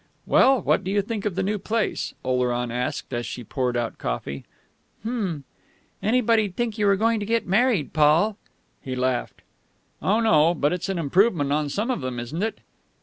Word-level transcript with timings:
"Well, 0.25 0.59
what 0.63 0.83
do 0.83 0.89
you 0.89 1.03
think 1.03 1.25
of 1.25 1.35
the 1.35 1.43
new 1.43 1.59
place?" 1.59 2.15
Oleron 2.25 2.71
asked 2.71 3.13
as 3.13 3.23
she 3.23 3.43
poured 3.43 3.77
out 3.77 3.99
coffee. 3.99 4.45
"Hm!... 5.03 5.43
Anybody'd 6.01 6.55
think 6.55 6.79
you 6.79 6.87
were 6.87 6.95
going 6.95 7.19
to 7.19 7.25
get 7.27 7.45
married, 7.45 7.93
Paul." 7.93 8.35
He 8.81 8.95
laughed. 8.95 9.43
"Oh 10.01 10.19
no. 10.19 10.55
But 10.55 10.73
it's 10.73 10.89
an 10.89 10.97
improvement 10.97 11.51
on 11.53 11.69
some 11.69 11.91
of 11.91 12.01
them, 12.01 12.19
isn't 12.19 12.41
it?" 12.41 12.61